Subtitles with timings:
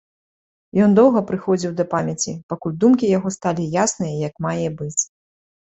[0.85, 5.01] Ён доўга прыходзіў да памяці, пакуль думкі яго сталі ясныя як мае быць.